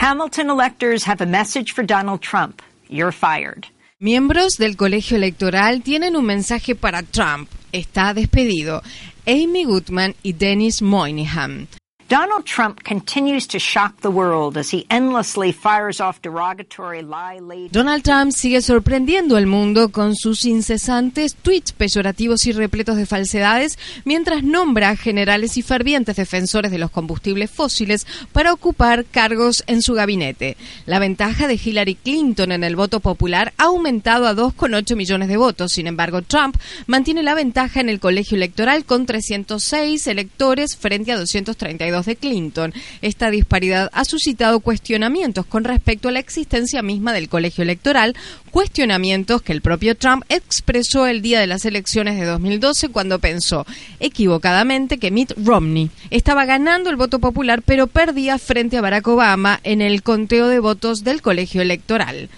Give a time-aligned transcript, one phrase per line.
[0.00, 2.62] Hamilton electors have a message for Donald Trump.
[2.88, 3.66] You're fired.
[4.00, 7.50] Miembros del colegio electoral tienen un mensaje para Trump.
[7.70, 8.82] Está despedido.
[9.26, 11.68] Amy Goodman y Dennis Moynihan.
[12.10, 17.38] Donald Trump continues to shock the world as he endlessly fires off derogatory lie
[17.70, 23.78] Donald Trump sigue sorprendiendo al mundo con sus incesantes tweets peyorativos y repletos de falsedades,
[24.04, 29.94] mientras nombra generales y fervientes defensores de los combustibles fósiles para ocupar cargos en su
[29.94, 30.56] gabinete.
[30.86, 35.36] La ventaja de Hillary Clinton en el voto popular ha aumentado a 2,8 millones de
[35.36, 35.70] votos.
[35.70, 36.56] Sin embargo, Trump
[36.88, 42.72] mantiene la ventaja en el colegio electoral con 306 electores frente a 232 de Clinton.
[43.02, 48.14] Esta disparidad ha suscitado cuestionamientos con respecto a la existencia misma del colegio electoral,
[48.50, 53.66] cuestionamientos que el propio Trump expresó el día de las elecciones de 2012 cuando pensó
[54.00, 59.60] equivocadamente que Mitt Romney estaba ganando el voto popular pero perdía frente a Barack Obama
[59.64, 62.28] en el conteo de votos del colegio electoral.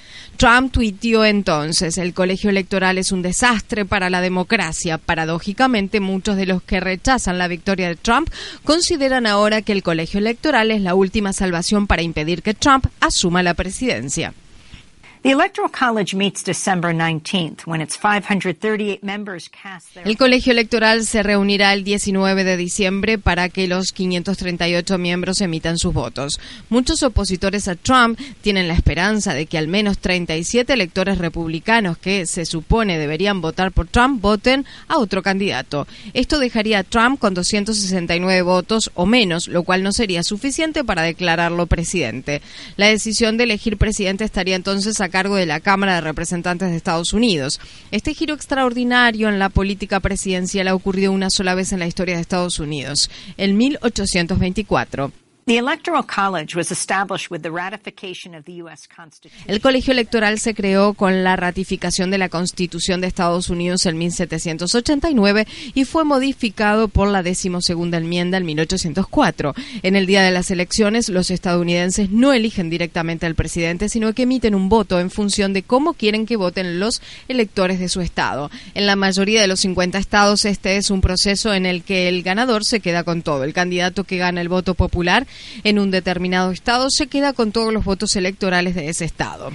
[0.42, 4.98] Trump tuiteó entonces, el colegio electoral es un desastre para la democracia.
[4.98, 8.28] Paradójicamente, muchos de los que rechazan la victoria de Trump
[8.64, 13.44] consideran ahora que el colegio electoral es la última salvación para impedir que Trump asuma
[13.44, 14.34] la presidencia.
[20.04, 25.78] El colegio electoral se reunirá el 19 de diciembre para que los 538 miembros emitan
[25.78, 26.40] sus votos.
[26.70, 32.26] Muchos opositores a Trump tienen la esperanza de que al menos 37 electores republicanos que
[32.26, 35.86] se supone deberían votar por Trump voten a otro candidato.
[36.14, 41.02] Esto dejaría a Trump con 269 votos o menos, lo cual no sería suficiente para
[41.02, 42.42] declararlo presidente.
[42.76, 46.76] La decisión de elegir presidente estaría entonces a cargo de la Cámara de Representantes de
[46.76, 47.60] Estados Unidos.
[47.92, 52.16] Este giro extraordinario en la política presidencial ha ocurrido una sola vez en la historia
[52.16, 55.12] de Estados Unidos, en 1824.
[59.46, 63.98] El colegio electoral se creó con la ratificación de la Constitución de Estados Unidos en
[63.98, 69.54] 1789 y fue modificado por la decimosegunda enmienda en 1804.
[69.82, 74.22] En el día de las elecciones, los estadounidenses no eligen directamente al presidente, sino que
[74.22, 78.48] emiten un voto en función de cómo quieren que voten los electores de su estado.
[78.74, 82.22] En la mayoría de los 50 estados, este es un proceso en el que el
[82.22, 83.42] ganador se queda con todo.
[83.42, 85.26] El candidato que gana el voto popular
[85.64, 89.52] en un determinado estado se queda con todos los votos electorales de ese estado.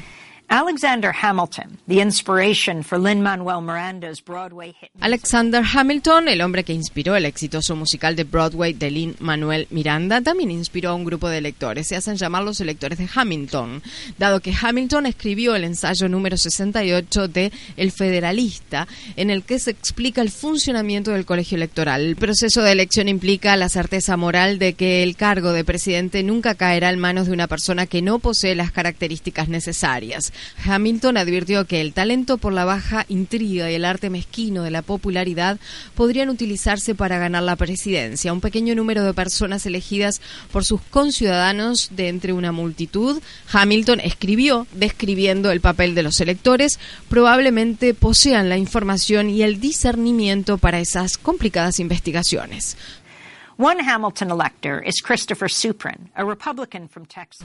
[0.50, 4.92] Alexander Hamilton, the inspiration for Lin-Manuel Miranda's Broadway hit.
[5.02, 10.50] Alexander Hamilton, el hombre que inspiró el exitoso musical de Broadway de Lin-Manuel Miranda, también
[10.50, 11.90] inspiró a un grupo de lectores.
[11.90, 13.84] Se hacen llamar los electores de Hamilton,
[14.18, 18.88] dado que Hamilton escribió el ensayo número 68 de El Federalista,
[19.18, 22.02] en el que se explica el funcionamiento del colegio electoral.
[22.02, 26.56] El proceso de elección implica la certeza moral de que el cargo de presidente nunca
[26.56, 30.32] caerá en manos de una persona que no posee las características necesarias.
[30.66, 34.82] Hamilton advirtió que el talento por la baja intriga y el arte mezquino de la
[34.82, 35.60] popularidad
[35.96, 38.34] podrían utilizarse para ganar la presidencia.
[38.34, 40.22] Un pequeño número de personas elegidas
[40.52, 43.22] por sus conciudadanos de entre una multitud,
[43.52, 50.58] Hamilton escribió describiendo el papel de los electores, probablemente posean la información y el discernimiento
[50.58, 52.78] para esas complicadas investigaciones.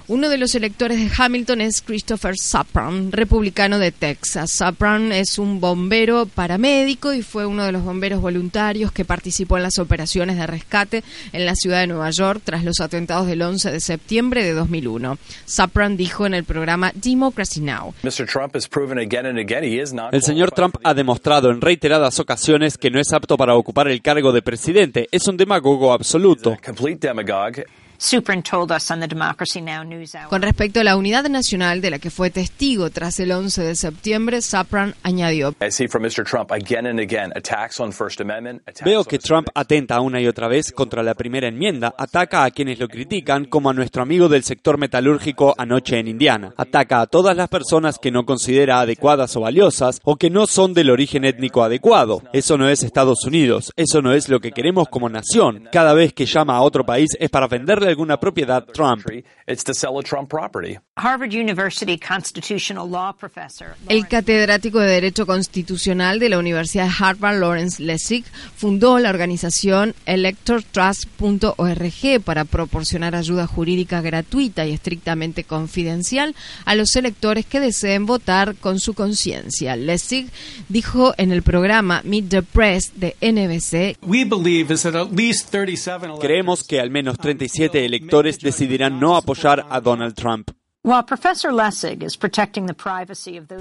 [0.09, 4.51] Uno de los electores de Hamilton es Christopher Supran, republicano de Texas.
[4.51, 9.63] Supran es un bombero paramédico y fue uno de los bomberos voluntarios que participó en
[9.63, 11.03] las operaciones de rescate
[11.33, 15.17] en la ciudad de Nueva York tras los atentados del 11 de septiembre de 2001.
[15.47, 17.95] Supran dijo en el programa Democracy Now!
[20.13, 24.03] El señor Trump ha demostrado en reiteradas ocasiones que no es apto para ocupar el
[24.03, 25.09] cargo de presidente.
[25.11, 26.02] Es un demagogo absoluto.
[26.03, 26.57] assoluto.
[30.29, 33.77] Con respecto a la unidad nacional de la que fue testigo tras el 11 de
[33.77, 35.55] septiembre, Sapran añadió:
[38.85, 42.81] Veo que Trump atenta una y otra vez contra la primera enmienda, ataca a quienes
[42.81, 47.37] lo critican, como a nuestro amigo del sector metalúrgico anoche en Indiana, ataca a todas
[47.37, 51.63] las personas que no considera adecuadas o valiosas o que no son del origen étnico
[51.63, 52.21] adecuado.
[52.33, 55.69] Eso no es Estados Unidos, eso no es lo que queremos como nación.
[55.71, 59.07] Cada vez que llama a otro país es para venderle alguna propiedad Trump.
[63.89, 69.95] El catedrático de Derecho Constitucional de la Universidad de Harvard, Lawrence Lessig, fundó la organización
[70.05, 76.35] electortrust.org para proporcionar ayuda jurídica gratuita y estrictamente confidencial
[76.67, 79.77] a los electores que deseen votar con su conciencia.
[79.77, 80.29] Lessig
[80.69, 83.97] dijo en el programa Meet the Press de NBC:
[86.21, 90.51] Creemos que al menos 37 de electores decidirán no apoyar a Donald Trump.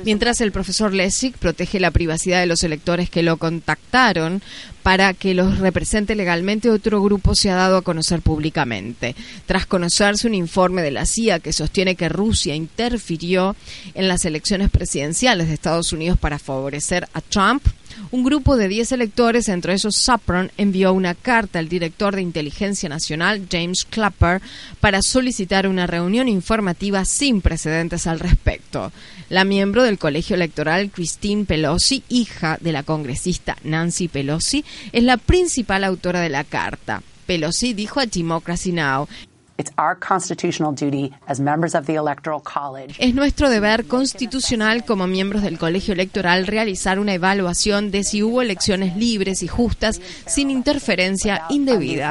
[0.04, 4.42] Mientras el profesor Lessig protege la privacidad de los electores que lo contactaron
[4.82, 9.16] para que los represente legalmente, otro grupo se ha dado a conocer públicamente.
[9.46, 13.56] Tras conocerse un informe de la CIA que sostiene que Rusia interfirió
[13.94, 17.64] en las elecciones presidenciales de Estados Unidos para favorecer a Trump,
[18.10, 22.90] un grupo de 10 electores, entre ellos Supron, envió una carta al director de Inteligencia
[22.90, 24.42] Nacional, James Clapper,
[24.80, 28.92] para solicitar una reunión informativa sin precedentes al respecto.
[29.30, 35.18] La miembro del colegio electoral, Christine Pelosi, hija de la congresista Nancy Pelosi, es la
[35.18, 37.02] principal autora de la carta.
[37.26, 39.08] Pelosi dijo a Democracy Now!
[42.98, 48.42] Es nuestro deber constitucional como miembros del colegio electoral realizar una evaluación de si hubo
[48.42, 52.10] elecciones libres y justas sin interferencia indebida.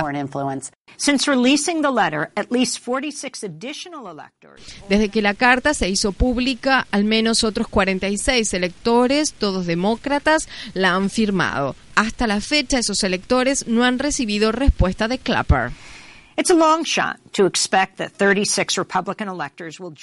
[4.88, 10.94] Desde que la carta se hizo pública, al menos otros 46 electores, todos demócratas, la
[10.94, 11.74] han firmado.
[11.94, 15.70] Hasta la fecha, esos electores no han recibido respuesta de Clapper.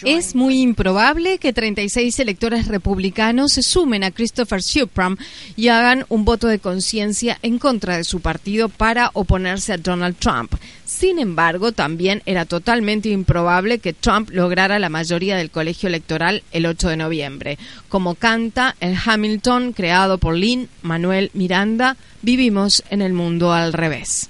[0.08, 5.18] Es muy improbable que 36 electores republicanos se sumen a Christopher Supram
[5.56, 10.16] y hagan un voto de conciencia en contra de su partido para oponerse a Donald
[10.18, 10.54] Trump.
[10.86, 16.68] Sin embargo, también era totalmente improbable que Trump lograra la mayoría del colegio electoral el
[16.68, 17.58] 8 de noviembre.
[17.90, 24.30] Como canta el Hamilton creado por Lynn Manuel Miranda, vivimos en el mundo al revés.